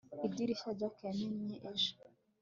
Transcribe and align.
idirishya 0.27 0.71
jack 0.79 0.95
yamennye 1.07 1.55
ejo 1.71 1.91